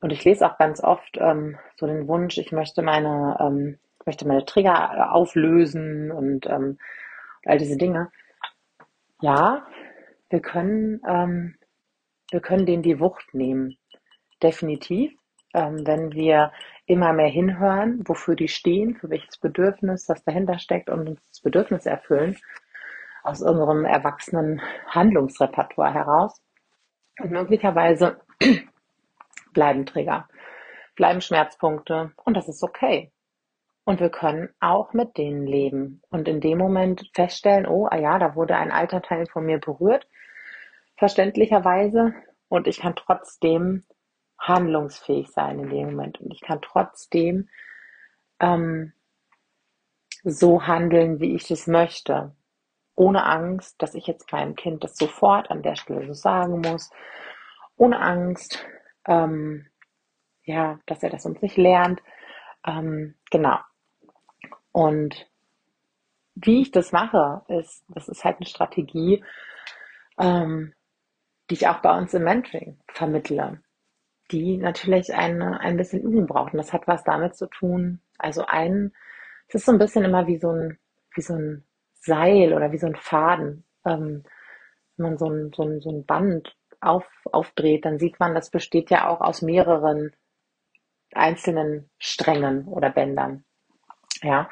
Und 0.00 0.10
ich 0.10 0.24
lese 0.24 0.46
auch 0.46 0.58
ganz 0.58 0.82
oft 0.82 1.16
ähm, 1.18 1.58
so 1.76 1.86
den 1.86 2.08
Wunsch, 2.08 2.36
ich 2.38 2.50
möchte 2.52 2.82
meine, 2.82 3.36
ähm, 3.40 3.78
möchte 4.04 4.26
meine 4.26 4.44
Trigger 4.44 5.12
auflösen 5.12 6.10
und 6.10 6.46
ähm, 6.46 6.78
all 7.46 7.58
diese 7.58 7.76
Dinge. 7.76 8.10
Ja, 9.20 9.64
wir 10.30 10.40
können, 10.40 11.00
ähm, 11.06 11.56
wir 12.30 12.40
können 12.40 12.66
denen 12.66 12.82
die 12.82 12.98
Wucht 12.98 13.34
nehmen. 13.34 13.78
Definitiv. 14.42 15.12
Ähm, 15.54 15.86
wenn 15.86 16.12
wir 16.12 16.52
immer 16.86 17.12
mehr 17.12 17.28
hinhören, 17.28 18.02
wofür 18.06 18.34
die 18.34 18.48
stehen, 18.48 18.96
für 18.96 19.10
welches 19.10 19.38
Bedürfnis 19.38 20.06
das 20.06 20.24
dahinter 20.24 20.58
steckt 20.58 20.88
und 20.90 21.08
uns 21.08 21.28
das 21.28 21.40
Bedürfnis 21.40 21.86
erfüllen, 21.86 22.36
aus 23.22 23.42
unserem 23.42 23.84
erwachsenen 23.84 24.60
Handlungsrepertoire 24.88 25.94
heraus. 25.94 26.40
Und 27.20 27.30
möglicherweise 27.30 28.20
bleiben 29.52 29.86
Trigger, 29.86 30.28
bleiben 30.96 31.20
Schmerzpunkte 31.20 32.12
und 32.24 32.36
das 32.36 32.48
ist 32.48 32.62
okay. 32.62 33.12
Und 33.84 34.00
wir 34.00 34.10
können 34.10 34.48
auch 34.60 34.92
mit 34.92 35.16
denen 35.18 35.46
leben 35.46 36.02
und 36.08 36.28
in 36.28 36.40
dem 36.40 36.58
Moment 36.58 37.10
feststellen, 37.14 37.66
oh, 37.66 37.88
ah 37.90 37.98
ja, 37.98 38.18
da 38.18 38.36
wurde 38.36 38.56
ein 38.56 38.70
alter 38.70 39.02
Teil 39.02 39.26
von 39.26 39.44
mir 39.44 39.58
berührt, 39.58 40.06
verständlicherweise, 40.96 42.14
und 42.48 42.66
ich 42.66 42.80
kann 42.80 42.94
trotzdem 42.94 43.82
handlungsfähig 44.42 45.30
sein 45.30 45.58
in 45.60 45.70
dem 45.70 45.90
Moment. 45.90 46.20
Und 46.20 46.32
ich 46.32 46.40
kann 46.40 46.60
trotzdem 46.60 47.48
ähm, 48.40 48.92
so 50.24 50.66
handeln, 50.66 51.20
wie 51.20 51.34
ich 51.34 51.50
es 51.50 51.66
möchte, 51.66 52.34
ohne 52.94 53.24
Angst, 53.24 53.80
dass 53.80 53.94
ich 53.94 54.06
jetzt 54.06 54.30
meinem 54.32 54.54
Kind 54.54 54.84
das 54.84 54.96
sofort 54.96 55.50
an 55.50 55.62
der 55.62 55.76
Stelle 55.76 56.06
so 56.06 56.12
sagen 56.12 56.60
muss, 56.60 56.90
ohne 57.76 58.00
Angst, 58.00 58.64
ähm, 59.06 59.66
ja, 60.44 60.78
dass 60.86 61.02
er 61.02 61.10
das 61.10 61.24
uns 61.24 61.40
nicht 61.40 61.56
lernt, 61.56 62.02
ähm, 62.66 63.14
genau. 63.30 63.58
Und 64.72 65.28
wie 66.34 66.62
ich 66.62 66.70
das 66.70 66.92
mache, 66.92 67.42
ist, 67.48 67.84
das 67.88 68.08
ist 68.08 68.24
halt 68.24 68.38
eine 68.38 68.46
Strategie, 68.46 69.24
ähm, 70.18 70.74
die 71.50 71.54
ich 71.54 71.68
auch 71.68 71.78
bei 71.78 71.96
uns 71.96 72.14
im 72.14 72.24
Mentoring 72.24 72.78
vermittle, 72.88 73.62
die 74.32 74.56
natürlich 74.56 75.14
eine, 75.14 75.60
ein 75.60 75.76
bisschen 75.76 76.02
Übung 76.02 76.26
braucht. 76.26 76.52
Und 76.54 76.58
das 76.58 76.72
hat 76.72 76.88
was 76.88 77.04
damit 77.04 77.36
zu 77.36 77.46
tun. 77.46 78.00
Also 78.18 78.44
ein, 78.46 78.92
es 79.48 79.56
ist 79.56 79.66
so 79.66 79.72
ein 79.72 79.78
bisschen 79.78 80.04
immer 80.04 80.26
wie 80.26 80.38
so 80.38 80.50
ein, 80.50 80.78
wie 81.14 81.22
so 81.22 81.34
ein 81.34 81.64
Seil 81.94 82.54
oder 82.54 82.72
wie 82.72 82.78
so 82.78 82.86
ein 82.86 82.96
Faden. 82.96 83.64
Ähm, 83.84 84.24
wenn 84.96 85.10
man 85.10 85.18
so 85.18 85.28
ein, 85.28 85.52
so 85.54 85.62
ein, 85.62 85.80
so 85.80 85.90
ein 85.90 86.04
Band 86.06 86.56
auf, 86.80 87.06
aufdreht, 87.30 87.84
dann 87.84 87.98
sieht 87.98 88.18
man, 88.18 88.34
das 88.34 88.50
besteht 88.50 88.90
ja 88.90 89.08
auch 89.08 89.20
aus 89.20 89.42
mehreren 89.42 90.12
einzelnen 91.14 91.90
Strängen 91.98 92.66
oder 92.66 92.90
Bändern. 92.90 93.44
Ja, 94.22 94.48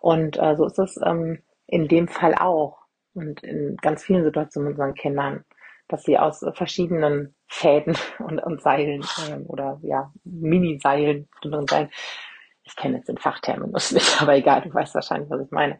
und 0.00 0.38
äh, 0.38 0.56
so 0.56 0.66
ist 0.66 0.78
es 0.78 0.98
ähm, 1.04 1.42
in 1.66 1.88
dem 1.88 2.08
Fall 2.08 2.34
auch 2.34 2.84
und 3.14 3.42
in 3.42 3.76
ganz 3.76 4.04
vielen 4.04 4.24
Situationen 4.24 4.70
mit 4.70 4.78
unseren 4.78 4.94
Kindern, 4.94 5.44
dass 5.94 6.02
sie 6.02 6.18
aus 6.18 6.44
verschiedenen 6.54 7.36
Fäden 7.46 7.96
und, 8.18 8.40
und 8.40 8.60
Seilen 8.60 9.04
äh, 9.28 9.36
oder 9.46 9.78
ja 9.82 10.12
Mini-Seilen, 10.24 11.28
ich 12.64 12.76
kenne 12.76 12.96
jetzt 12.96 13.08
den 13.08 13.18
Fachterminus 13.18 13.92
nicht, 13.92 14.20
aber 14.20 14.34
egal, 14.34 14.62
du 14.62 14.74
weißt 14.74 14.96
wahrscheinlich, 14.96 15.30
was 15.30 15.42
ich 15.42 15.52
meine, 15.52 15.78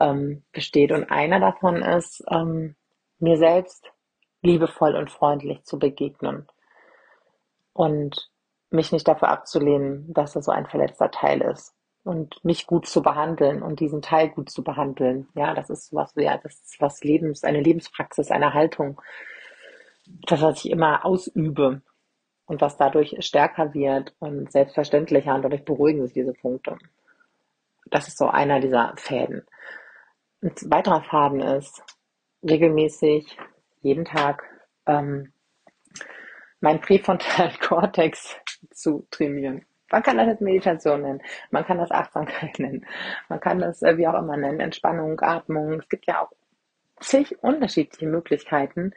ähm, 0.00 0.44
besteht. 0.50 0.92
Und 0.92 1.10
einer 1.10 1.40
davon 1.40 1.82
ist, 1.82 2.24
ähm, 2.30 2.74
mir 3.18 3.36
selbst 3.36 3.92
liebevoll 4.40 4.96
und 4.96 5.10
freundlich 5.10 5.62
zu 5.64 5.78
begegnen 5.78 6.46
und 7.74 8.30
mich 8.70 8.92
nicht 8.92 9.06
dafür 9.06 9.28
abzulehnen, 9.28 10.10
dass 10.14 10.36
er 10.36 10.42
so 10.42 10.52
ein 10.52 10.66
verletzter 10.66 11.10
Teil 11.10 11.42
ist 11.42 11.74
und 12.02 12.42
mich 12.44 12.66
gut 12.66 12.86
zu 12.86 13.02
behandeln 13.02 13.62
und 13.62 13.80
diesen 13.80 14.00
Teil 14.00 14.30
gut 14.30 14.48
zu 14.48 14.64
behandeln. 14.64 15.28
Ja, 15.34 15.52
das 15.52 15.68
ist 15.68 15.92
was, 15.92 16.14
ja, 16.16 16.38
das 16.38 16.54
ist 16.54 16.80
was 16.80 17.04
Lebens, 17.04 17.44
eine 17.44 17.60
Lebenspraxis, 17.60 18.30
eine 18.30 18.54
Haltung. 18.54 19.00
Das, 20.06 20.42
was 20.42 20.64
ich 20.64 20.70
immer 20.70 21.04
ausübe 21.04 21.82
und 22.46 22.60
was 22.60 22.76
dadurch 22.76 23.16
stärker 23.20 23.74
wird 23.74 24.14
und 24.18 24.52
selbstverständlicher 24.52 25.34
und 25.34 25.42
dadurch 25.42 25.64
beruhigen 25.64 26.04
sich 26.04 26.14
diese 26.14 26.34
Punkte. 26.34 26.76
Das 27.90 28.08
ist 28.08 28.18
so 28.18 28.28
einer 28.28 28.60
dieser 28.60 28.94
Fäden. 28.96 29.46
Ein 30.42 30.54
weiterer 30.64 31.02
Faden 31.02 31.40
ist, 31.40 31.82
regelmäßig, 32.42 33.38
jeden 33.80 34.04
Tag, 34.04 34.42
ähm, 34.86 35.32
mein 36.60 36.80
präfrontalen 36.80 37.58
Kortex 37.60 38.36
zu 38.70 39.06
trainieren. 39.10 39.64
Man 39.90 40.02
kann 40.02 40.16
das 40.16 40.26
jetzt 40.26 40.40
Meditation 40.40 41.02
nennen, 41.02 41.22
man 41.50 41.64
kann 41.64 41.78
das 41.78 41.90
Achtsamkeit 41.90 42.58
nennen, 42.58 42.86
man 43.28 43.40
kann 43.40 43.60
das 43.60 43.82
äh, 43.82 43.96
wie 43.96 44.08
auch 44.08 44.18
immer 44.18 44.36
nennen, 44.36 44.60
Entspannung, 44.60 45.20
Atmung. 45.20 45.74
Es 45.74 45.88
gibt 45.88 46.06
ja 46.06 46.22
auch 46.22 46.32
zig 47.04 47.42
unterschiedliche 47.42 48.06
Möglichkeiten, 48.06 48.92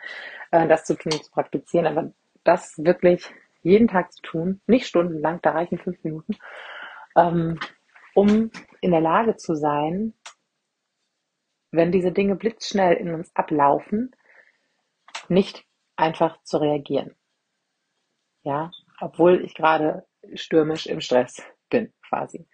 äh, 0.52 0.68
das 0.68 0.86
zu 0.86 0.96
tun, 0.96 1.12
zu 1.12 1.32
praktizieren, 1.32 1.88
aber 1.88 2.12
das 2.44 2.78
wirklich 2.78 3.30
jeden 3.62 3.88
Tag 3.88 4.12
zu 4.14 4.22
tun, 4.22 4.62
nicht 4.68 4.88
stundenlang, 4.88 5.40
da 5.42 5.52
reichen 5.52 5.78
fünf 5.78 6.04
Minuten, 6.04 6.38
ähm, 7.16 7.60
um 8.16 8.52
in 8.82 8.92
der 8.92 9.02
Lage 9.02 9.36
zu 9.36 9.56
sein, 9.56 10.14
wenn 11.72 11.92
diese 11.92 12.12
Dinge 12.12 12.36
blitzschnell 12.36 12.94
in 12.94 13.14
uns 13.14 13.36
ablaufen, 13.36 14.16
nicht 15.28 15.66
einfach 15.96 16.42
zu 16.44 16.58
reagieren. 16.58 17.16
Ja, 18.44 18.72
obwohl 19.02 19.44
ich 19.44 19.54
gerade 19.54 20.06
stürmisch 20.34 20.86
im 20.86 21.02
Stress 21.02 21.44
bin, 21.70 21.94
quasi. 22.08 22.48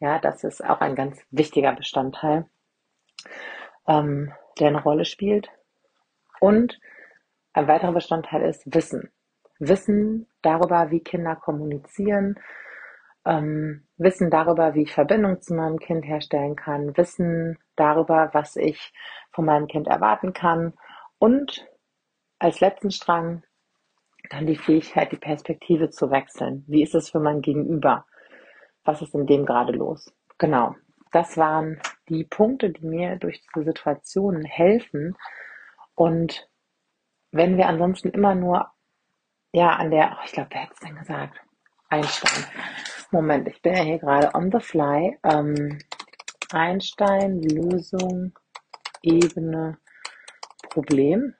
Ja, 0.00 0.18
das 0.18 0.44
ist 0.44 0.64
auch 0.64 0.80
ein 0.80 0.94
ganz 0.94 1.20
wichtiger 1.30 1.72
Bestandteil, 1.72 2.48
ähm, 3.86 4.32
der 4.58 4.68
eine 4.68 4.82
Rolle 4.82 5.04
spielt. 5.04 5.50
Und 6.40 6.78
ein 7.52 7.68
weiterer 7.68 7.92
Bestandteil 7.92 8.42
ist 8.42 8.62
Wissen. 8.74 9.10
Wissen 9.58 10.28
darüber, 10.42 10.90
wie 10.90 11.00
Kinder 11.00 11.36
kommunizieren, 11.36 12.38
ähm, 13.24 13.86
Wissen 13.96 14.30
darüber, 14.30 14.74
wie 14.74 14.82
ich 14.82 14.92
Verbindung 14.92 15.40
zu 15.40 15.54
meinem 15.54 15.78
Kind 15.78 16.04
herstellen 16.04 16.56
kann, 16.56 16.96
Wissen 16.96 17.58
darüber, 17.76 18.30
was 18.32 18.56
ich 18.56 18.92
von 19.32 19.44
meinem 19.44 19.66
Kind 19.66 19.86
erwarten 19.86 20.32
kann 20.32 20.74
und 21.18 21.66
als 22.38 22.60
letzten 22.60 22.90
Strang 22.90 23.44
dann 24.30 24.46
die 24.46 24.56
Fähigkeit, 24.56 25.12
die 25.12 25.16
Perspektive 25.16 25.90
zu 25.90 26.10
wechseln. 26.10 26.64
Wie 26.66 26.82
ist 26.82 26.94
es 26.94 27.10
für 27.10 27.20
mein 27.20 27.40
Gegenüber? 27.40 28.06
Was 28.84 29.02
ist 29.02 29.14
in 29.14 29.26
dem 29.26 29.46
gerade 29.46 29.72
los? 29.72 30.12
Genau. 30.38 30.74
Das 31.12 31.36
waren 31.36 31.80
die 32.08 32.24
Punkte, 32.24 32.70
die 32.70 32.84
mir 32.84 33.16
durch 33.16 33.40
diese 33.40 33.64
Situationen 33.64 34.44
helfen. 34.44 35.16
Und 35.94 36.48
wenn 37.30 37.56
wir 37.56 37.66
ansonsten 37.66 38.10
immer 38.10 38.34
nur, 38.34 38.70
ja, 39.52 39.70
an 39.70 39.90
der, 39.90 40.16
oh, 40.18 40.24
ich 40.24 40.32
glaube, 40.32 40.50
wer 40.52 40.62
hat 40.62 40.72
es 40.72 40.80
denn 40.80 40.96
gesagt? 40.96 41.40
Einstein. 41.88 42.44
Moment, 43.10 43.46
ich 43.48 43.62
bin 43.62 43.74
ja 43.74 43.82
hier 43.82 43.98
gerade 43.98 44.34
on 44.34 44.50
the 44.50 44.58
fly. 44.58 45.18
Ähm, 45.22 45.78
Einstein, 46.52 47.40
Lösung, 47.42 48.32
Ebene, 49.02 49.78
Problem 50.70 51.36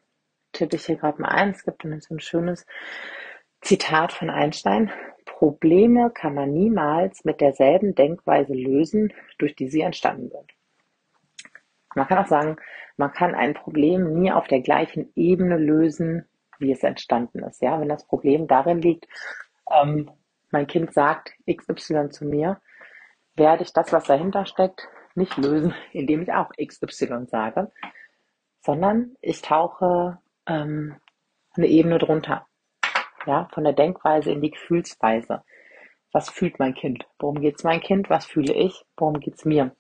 tippe 0.54 0.76
ich 0.76 0.86
hier 0.86 0.96
gerade 0.96 1.20
mal 1.20 1.28
ein. 1.28 1.50
Es 1.50 1.64
gibt 1.64 1.82
so 1.82 2.14
ein 2.14 2.20
schönes 2.20 2.64
Zitat 3.60 4.12
von 4.12 4.30
Einstein. 4.30 4.90
Probleme 5.34 6.10
kann 6.10 6.34
man 6.34 6.52
niemals 6.52 7.24
mit 7.24 7.40
derselben 7.40 7.96
Denkweise 7.96 8.54
lösen, 8.54 9.12
durch 9.38 9.56
die 9.56 9.68
sie 9.68 9.80
entstanden 9.80 10.30
sind. 10.30 10.54
Man 11.96 12.06
kann 12.06 12.18
auch 12.18 12.28
sagen, 12.28 12.56
man 12.96 13.12
kann 13.12 13.34
ein 13.34 13.52
Problem 13.52 14.14
nie 14.14 14.30
auf 14.30 14.46
der 14.46 14.60
gleichen 14.60 15.10
Ebene 15.16 15.56
lösen, 15.56 16.28
wie 16.60 16.70
es 16.70 16.84
entstanden 16.84 17.40
ist. 17.40 17.60
Ja, 17.62 17.80
wenn 17.80 17.88
das 17.88 18.06
Problem 18.06 18.46
darin 18.46 18.80
liegt, 18.80 19.08
ähm, 19.72 20.08
mein 20.52 20.68
Kind 20.68 20.94
sagt 20.94 21.34
XY 21.50 22.10
zu 22.10 22.26
mir, 22.26 22.60
werde 23.34 23.64
ich 23.64 23.72
das, 23.72 23.92
was 23.92 24.04
dahinter 24.04 24.46
steckt, 24.46 24.88
nicht 25.16 25.36
lösen, 25.36 25.74
indem 25.92 26.22
ich 26.22 26.32
auch 26.32 26.50
XY 26.64 27.26
sage, 27.26 27.72
sondern 28.60 29.16
ich 29.20 29.42
tauche 29.42 30.18
ähm, 30.46 30.94
eine 31.56 31.66
Ebene 31.66 31.98
drunter. 31.98 32.46
Ja, 33.26 33.48
von 33.52 33.64
der 33.64 33.72
Denkweise 33.72 34.30
in 34.32 34.40
die 34.40 34.50
Gefühlsweise. 34.50 35.42
Was 36.12 36.30
fühlt 36.30 36.58
mein 36.58 36.74
Kind? 36.74 37.06
Worum 37.18 37.40
geht's 37.40 37.64
mein 37.64 37.80
Kind? 37.80 38.10
Was 38.10 38.26
fühle 38.26 38.54
ich? 38.54 38.84
Worum 38.96 39.20
geht's 39.20 39.44
mir? 39.44 39.74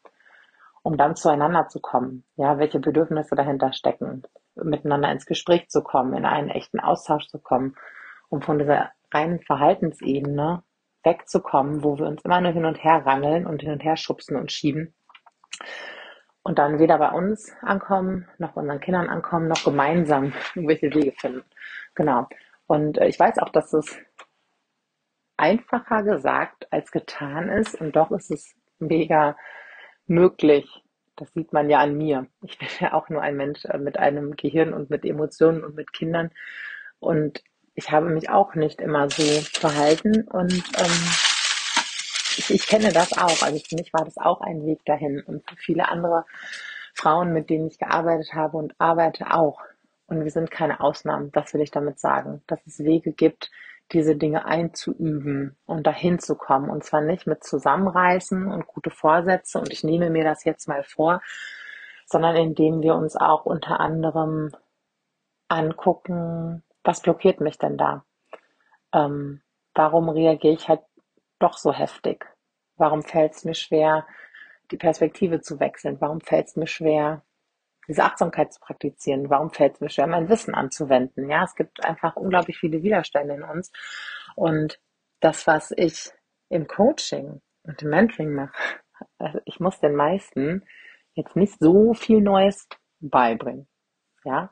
um 0.84 0.98
dann 0.98 1.16
zueinander 1.16 1.66
zu 1.68 1.80
kommen. 1.80 2.24
Ja, 2.36 2.58
welche 2.58 2.78
Bedürfnisse 2.78 3.34
dahinter 3.34 3.72
stecken, 3.72 4.22
miteinander 4.54 5.10
ins 5.10 5.24
Gespräch 5.24 5.68
zu 5.68 5.82
kommen, 5.82 6.14
in 6.14 6.26
einen 6.26 6.50
echten 6.50 6.78
Austausch 6.78 7.26
zu 7.26 7.38
kommen, 7.38 7.74
um 8.28 8.42
von 8.42 8.58
dieser 8.58 8.92
reinen 9.12 9.40
Verhaltensebene 9.40 10.62
wegzukommen, 11.02 11.82
wo 11.82 11.98
wir 11.98 12.06
uns 12.06 12.22
immer 12.22 12.40
nur 12.42 12.52
hin 12.52 12.66
und 12.66 12.84
her 12.84 13.04
rangeln 13.06 13.46
und 13.46 13.62
hin 13.62 13.72
und 13.72 13.82
her 13.82 13.96
schubsen 13.96 14.36
und 14.36 14.52
schieben. 14.52 14.94
Und 16.42 16.58
dann 16.58 16.78
weder 16.78 16.98
bei 16.98 17.12
uns 17.12 17.50
ankommen, 17.62 18.28
noch 18.36 18.52
bei 18.52 18.60
unseren 18.60 18.80
Kindern 18.80 19.08
ankommen, 19.08 19.48
noch 19.48 19.64
gemeinsam 19.64 20.34
irgendwelche 20.54 20.94
Wege 20.94 21.12
finden. 21.12 21.44
Genau. 21.94 22.28
Und 22.66 22.98
äh, 22.98 23.06
ich 23.06 23.18
weiß 23.18 23.38
auch, 23.38 23.50
dass 23.50 23.72
es 23.72 23.96
einfacher 25.36 26.02
gesagt 26.02 26.72
als 26.72 26.90
getan 26.90 27.48
ist. 27.48 27.74
Und 27.80 27.96
doch 27.96 28.10
ist 28.10 28.30
es 28.30 28.54
mega 28.78 29.36
möglich. 30.06 30.82
Das 31.16 31.32
sieht 31.32 31.52
man 31.52 31.70
ja 31.70 31.80
an 31.80 31.96
mir. 31.96 32.26
Ich 32.42 32.58
bin 32.58 32.68
ja 32.80 32.92
auch 32.92 33.08
nur 33.08 33.22
ein 33.22 33.36
Mensch 33.36 33.64
äh, 33.66 33.78
mit 33.78 33.98
einem 33.98 34.36
Gehirn 34.36 34.72
und 34.72 34.90
mit 34.90 35.04
Emotionen 35.04 35.64
und 35.64 35.74
mit 35.74 35.92
Kindern. 35.92 36.30
Und 36.98 37.42
ich 37.74 37.90
habe 37.90 38.08
mich 38.08 38.30
auch 38.30 38.54
nicht 38.54 38.80
immer 38.80 39.10
so 39.10 39.22
verhalten 39.52 40.22
und 40.28 40.52
ähm, 40.52 41.10
ich, 42.36 42.50
ich 42.50 42.66
kenne 42.66 42.92
das 42.92 43.12
auch. 43.16 43.42
Also 43.42 43.58
für 43.58 43.76
mich 43.76 43.92
war 43.92 44.04
das 44.04 44.16
auch 44.16 44.40
ein 44.40 44.64
Weg 44.64 44.84
dahin 44.84 45.22
und 45.26 45.48
für 45.48 45.56
viele 45.56 45.88
andere 45.88 46.24
Frauen, 46.94 47.32
mit 47.32 47.50
denen 47.50 47.66
ich 47.66 47.78
gearbeitet 47.78 48.32
habe 48.34 48.56
und 48.56 48.74
arbeite 48.78 49.32
auch. 49.32 49.60
Und 50.06 50.22
wir 50.22 50.30
sind 50.30 50.50
keine 50.50 50.80
Ausnahmen, 50.80 51.32
das 51.32 51.54
will 51.54 51.62
ich 51.62 51.70
damit 51.70 51.98
sagen, 51.98 52.42
dass 52.46 52.60
es 52.66 52.78
Wege 52.80 53.12
gibt, 53.12 53.50
diese 53.92 54.16
Dinge 54.16 54.44
einzuüben 54.46 55.56
und 55.66 55.86
dahin 55.86 56.18
zu 56.18 56.36
kommen. 56.36 56.70
Und 56.70 56.84
zwar 56.84 57.00
nicht 57.00 57.26
mit 57.26 57.44
Zusammenreißen 57.44 58.50
und 58.50 58.66
gute 58.66 58.90
Vorsätze 58.90 59.58
und 59.58 59.70
ich 59.72 59.84
nehme 59.84 60.10
mir 60.10 60.24
das 60.24 60.44
jetzt 60.44 60.68
mal 60.68 60.82
vor, 60.84 61.20
sondern 62.06 62.36
indem 62.36 62.82
wir 62.82 62.94
uns 62.94 63.16
auch 63.16 63.46
unter 63.46 63.80
anderem 63.80 64.50
angucken, 65.48 66.62
was 66.82 67.00
blockiert 67.00 67.40
mich 67.40 67.58
denn 67.58 67.76
da? 67.78 68.04
Ähm, 68.92 69.42
warum 69.74 70.08
reagiere 70.08 70.54
ich 70.54 70.68
halt 70.68 70.80
doch 71.38 71.56
so 71.56 71.72
heftig? 71.72 72.26
Warum 72.76 73.02
fällt 73.02 73.32
es 73.34 73.44
mir 73.44 73.54
schwer, 73.54 74.06
die 74.70 74.76
Perspektive 74.76 75.40
zu 75.40 75.60
wechseln? 75.60 76.00
Warum 76.00 76.20
fällt 76.20 76.48
es 76.48 76.56
mir 76.56 76.66
schwer, 76.66 77.22
diese 77.88 78.04
Achtsamkeit 78.04 78.52
zu 78.52 78.60
praktizieren? 78.60 79.30
Warum 79.30 79.50
fällt 79.50 79.74
es 79.74 79.80
mir 79.80 79.90
schwer, 79.90 80.06
mein 80.06 80.28
Wissen 80.28 80.54
anzuwenden? 80.54 81.28
Ja, 81.28 81.44
es 81.44 81.54
gibt 81.54 81.84
einfach 81.84 82.16
unglaublich 82.16 82.58
viele 82.58 82.82
Widerstände 82.82 83.34
in 83.34 83.42
uns. 83.42 83.72
Und 84.34 84.80
das, 85.20 85.46
was 85.46 85.72
ich 85.76 86.10
im 86.48 86.66
Coaching 86.66 87.40
und 87.62 87.82
im 87.82 87.90
Mentoring 87.90 88.34
mache, 88.34 88.52
also 89.18 89.40
ich 89.44 89.60
muss 89.60 89.80
den 89.80 89.94
meisten 89.94 90.64
jetzt 91.14 91.36
nicht 91.36 91.58
so 91.58 91.94
viel 91.94 92.20
Neues 92.20 92.68
beibringen. 93.00 93.68
Ja, 94.24 94.50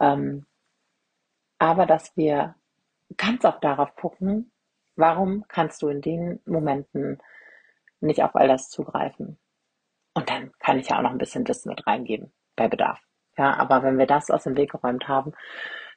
ähm, 0.00 0.46
aber 1.58 1.86
dass 1.86 2.16
wir 2.16 2.56
ganz 3.16 3.44
oft 3.44 3.62
darauf 3.62 3.94
gucken, 3.94 4.50
warum 4.96 5.44
kannst 5.48 5.80
du 5.82 5.88
in 5.88 6.00
den 6.00 6.40
Momenten 6.44 7.22
nicht 8.00 8.22
auf 8.22 8.34
all 8.34 8.48
das 8.48 8.68
zugreifen? 8.68 9.38
Und 10.14 10.28
dann 10.28 10.52
kann 10.58 10.78
ich 10.78 10.88
ja 10.88 10.98
auch 10.98 11.02
noch 11.02 11.12
ein 11.12 11.18
bisschen 11.18 11.46
Wissen 11.46 11.68
mit 11.68 11.86
reingeben 11.86 12.32
bei 12.56 12.68
Bedarf. 12.68 13.00
Ja, 13.38 13.54
aber 13.58 13.82
wenn 13.82 13.98
wir 13.98 14.06
das 14.06 14.30
aus 14.30 14.44
dem 14.44 14.56
Weg 14.56 14.72
geräumt 14.72 15.08
haben, 15.08 15.32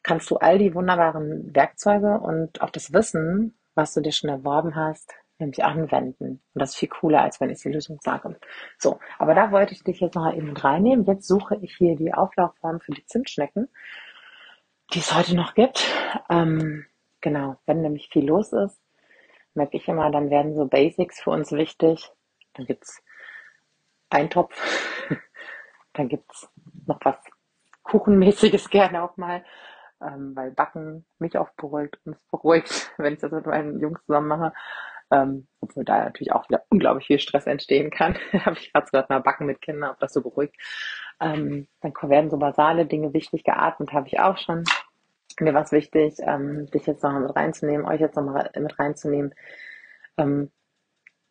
kannst 0.04 0.30
du 0.30 0.38
all 0.38 0.58
die 0.58 0.75
wunderbaren 0.75 1.56
Werkzeuge 1.56 2.20
und 2.20 2.62
auch 2.62 2.70
das 2.70 2.94
Wissen, 2.94 3.58
was 3.75 3.94
du 3.94 4.01
dir 4.01 4.12
schon 4.12 4.30
erworben 4.30 4.75
hast, 4.75 5.13
nämlich 5.39 5.63
anwenden. 5.63 6.42
Und 6.54 6.62
das 6.62 6.72
ist 6.72 6.78
viel 6.78 6.89
cooler, 6.89 7.22
als 7.22 7.39
wenn 7.39 7.50
ich 7.50 7.62
die 7.62 7.72
Lösung 7.72 8.00
sage. 8.01 8.38
So, 8.78 9.00
aber 9.18 9.34
da 9.36 9.51
wollte 9.51 9.74
ich 9.74 9.84
dich 9.84 10.01
jetzt 10.01 10.16
noch 10.16 10.34
eben 10.34 10.56
reinnehmen. 10.56 11.06
Jetzt 11.06 11.28
suche 11.28 11.58
ich 11.62 11.75
hier 11.78 11.96
die 11.96 12.13
Auflaufform 12.13 12.82
für 12.82 12.92
die 12.92 13.06
Zimtschnecken 13.06 13.69
die 14.93 15.00
es 15.00 15.13
heute 15.13 15.36
noch 15.36 15.54
gibt. 15.54 15.88
Ähm, 16.30 16.86
genau, 17.22 17.58
wenn 17.65 17.82
nämlich 17.82 18.10
viel 18.10 18.26
los 18.26 18.54
ist, 18.54 18.80
merke 19.54 19.78
ich 19.78 19.88
immer, 19.88 20.10
dann 20.12 20.30
werden 20.30 20.56
so 20.56 20.65
Basics 20.65 21.22
für 21.22 21.32
uns 21.32 21.52
wichtig. 21.52 22.10
Dann 22.54 22.65
gibt's 22.65 23.02
Eintopf, 24.10 24.56
dann 25.93 26.08
gibt's 26.08 26.49
noch 26.86 26.99
was 27.04 27.17
Kuchenmäßiges 27.84 28.69
gerne 28.69 29.04
auch 29.04 29.17
mal, 29.17 29.43
ähm, 30.02 30.36
weil 30.36 30.52
Backen 30.52 31.06
mich 31.19 31.38
auch 31.38 31.49
beruhigt 31.52 31.99
und 32.06 32.15
es 32.15 32.23
beruhigt, 32.25 32.91
wenn 32.97 33.13
ich 33.13 33.19
das 33.19 33.32
mit 33.32 33.45
meinen 33.45 33.80
Jungs 33.80 34.04
zusammen 34.06 34.28
mache. 34.28 34.54
Ähm, 35.12 35.47
obwohl 35.60 35.84
da 35.86 36.04
natürlich 36.04 36.32
auch 36.32 36.47
wieder 36.49 36.63
unglaublich 36.69 37.08
viel 37.08 37.19
Stress 37.19 37.47
entstehen 37.47 37.89
kann. 37.89 38.15
Habe 38.45 38.58
ich 38.60 38.71
gerade 38.71 39.08
mal 39.10 39.19
Backen 39.21 39.47
mit 39.47 39.60
Kindern, 39.60 39.89
ob 39.89 39.99
das 39.99 40.13
so 40.13 40.21
beruhigt. 40.21 40.56
Ähm, 41.19 41.67
dann 41.82 41.93
werden 42.04 42.30
so 42.30 42.38
basale 42.38 42.86
Dinge 42.86 43.12
wichtig. 43.12 43.43
Geatmet 43.43 43.91
habe 43.91 44.08
ich 44.08 44.19
auch 44.19 44.38
schon. 44.38 44.63
Mir 45.39 45.54
war 45.54 45.63
es 45.63 45.71
wichtig, 45.71 46.15
ähm, 46.19 46.67
dich 46.67 46.86
jetzt 46.86 47.04
nochmal 47.04 47.21
mit 47.21 47.36
reinzunehmen, 47.36 47.88
euch 47.88 47.99
jetzt 47.99 48.15
nochmal 48.15 48.52
mit 48.56 48.78
reinzunehmen, 48.78 49.34
ähm, 50.17 50.52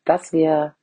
dass 0.05 0.33
wir 0.33 0.75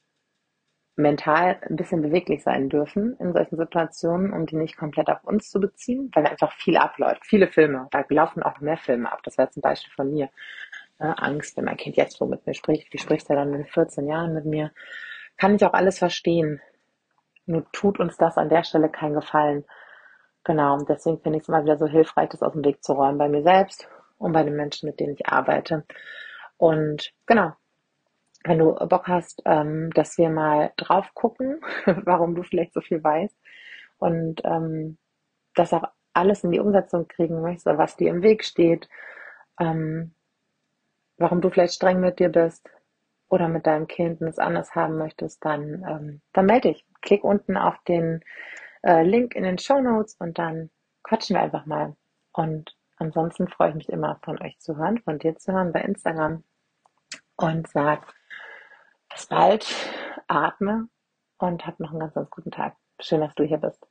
mental 0.95 1.57
ein 1.61 1.75
bisschen 1.75 2.01
beweglich 2.01 2.43
sein 2.43 2.69
dürfen 2.69 3.17
in 3.19 3.33
solchen 3.33 3.57
Situationen, 3.57 4.31
um 4.31 4.45
die 4.45 4.55
nicht 4.55 4.77
komplett 4.77 5.09
auf 5.09 5.23
uns 5.23 5.49
zu 5.49 5.59
beziehen, 5.59 6.09
weil 6.13 6.25
einfach 6.25 6.53
viel 6.53 6.77
abläuft. 6.77 7.25
Viele 7.25 7.47
Filme, 7.47 7.87
da 7.91 8.03
laufen 8.09 8.43
auch 8.43 8.59
mehr 8.61 8.77
Filme 8.77 9.11
ab. 9.11 9.21
Das 9.23 9.37
wäre 9.37 9.49
zum 9.49 9.61
Beispiel 9.61 9.93
von 9.93 10.11
mir. 10.11 10.29
Ne? 10.99 11.17
Angst, 11.21 11.57
wenn 11.57 11.65
mein 11.65 11.77
Kind 11.77 11.97
jetzt 11.97 12.17
so 12.17 12.25
mit 12.25 12.45
mir 12.47 12.53
spricht, 12.53 12.91
wie 12.93 12.97
spricht 12.97 13.29
er 13.29 13.35
dann 13.35 13.53
in 13.53 13.65
14 13.65 14.07
Jahren 14.07 14.33
mit 14.33 14.45
mir? 14.45 14.71
Kann 15.37 15.55
ich 15.55 15.65
auch 15.65 15.73
alles 15.73 15.99
verstehen. 15.99 16.61
Nur 17.45 17.69
tut 17.71 17.99
uns 17.99 18.17
das 18.17 18.37
an 18.37 18.49
der 18.49 18.63
Stelle 18.63 18.89
keinen 18.89 19.15
Gefallen. 19.15 19.65
Genau, 20.43 20.75
und 20.75 20.87
deswegen 20.87 21.19
finde 21.19 21.37
ich 21.37 21.43
es 21.43 21.49
immer 21.49 21.63
wieder 21.63 21.77
so 21.77 21.87
hilfreich, 21.87 22.29
das 22.29 22.41
aus 22.41 22.53
dem 22.53 22.63
Weg 22.63 22.83
zu 22.83 22.93
räumen 22.93 23.17
bei 23.17 23.27
mir 23.27 23.43
selbst 23.43 23.87
und 24.17 24.31
bei 24.31 24.43
den 24.43 24.55
Menschen, 24.55 24.87
mit 24.87 24.99
denen 24.99 25.13
ich 25.13 25.27
arbeite. 25.27 25.83
Und 26.57 27.11
genau, 27.25 27.53
wenn 28.45 28.59
du 28.59 28.73
Bock 28.73 29.07
hast, 29.07 29.41
ähm, 29.45 29.91
dass 29.93 30.17
wir 30.17 30.29
mal 30.29 30.71
drauf 30.77 31.13
gucken, 31.13 31.61
warum 31.85 32.35
du 32.35 32.43
vielleicht 32.43 32.73
so 32.73 32.81
viel 32.81 33.03
weißt 33.03 33.35
und 33.97 34.41
ähm, 34.45 34.97
das 35.55 35.73
auch 35.73 35.83
alles 36.13 36.43
in 36.43 36.51
die 36.51 36.59
Umsetzung 36.59 37.07
kriegen 37.07 37.41
möchtest, 37.41 37.65
was 37.65 37.97
dir 37.97 38.09
im 38.09 38.21
Weg 38.21 38.43
steht, 38.45 38.87
ähm, 39.59 40.13
warum 41.17 41.41
du 41.41 41.49
vielleicht 41.49 41.73
streng 41.73 41.99
mit 41.99 42.19
dir 42.19 42.29
bist 42.29 42.69
oder 43.29 43.47
mit 43.47 43.65
deinem 43.65 43.87
Kind 43.87 44.21
und 44.21 44.27
es 44.27 44.39
anders 44.39 44.75
haben 44.75 44.97
möchtest, 44.97 45.43
dann, 45.43 45.83
ähm, 45.87 46.21
dann 46.33 46.45
melde 46.45 46.69
dich. 46.69 46.85
Klick 47.01 47.23
unten 47.23 47.57
auf 47.57 47.77
den 47.87 48.23
äh, 48.83 49.03
Link 49.03 49.35
in 49.35 49.43
den 49.43 49.57
Show 49.57 49.81
Notes 49.81 50.15
und 50.19 50.37
dann 50.37 50.69
quatschen 51.03 51.35
wir 51.35 51.41
einfach 51.41 51.65
mal. 51.65 51.95
Und 52.31 52.75
ansonsten 52.97 53.47
freue 53.47 53.69
ich 53.69 53.75
mich 53.75 53.89
immer 53.89 54.19
von 54.23 54.41
euch 54.41 54.59
zu 54.59 54.77
hören, 54.77 54.99
von 54.99 55.19
dir 55.19 55.35
zu 55.35 55.53
hören 55.53 55.73
bei 55.73 55.81
Instagram 55.81 56.43
und 57.37 57.67
sag 57.67 58.14
bis 59.15 59.27
bald, 59.27 59.65
atme 60.27 60.89
und 61.37 61.65
hab 61.65 61.79
noch 61.79 61.91
einen 61.91 61.99
ganz, 61.99 62.13
ganz 62.13 62.29
guten 62.29 62.51
Tag. 62.51 62.75
Schön, 62.99 63.21
dass 63.21 63.33
du 63.35 63.43
hier 63.43 63.57
bist. 63.57 63.85